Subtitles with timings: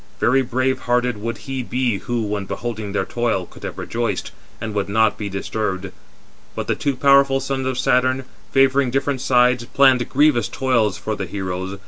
[0.19, 4.73] Very brave hearted would he be who, when beholding their toil, could have rejoiced, and
[4.73, 5.91] would not be disturbed.
[6.55, 11.27] But the two powerful sons of Saturn, favouring different sides, planned grievous toils for the
[11.27, 11.77] heroes.